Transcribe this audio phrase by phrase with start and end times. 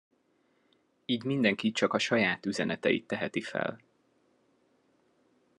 [1.05, 3.79] Így mindenki csak a saját üzeneteit teheti fel.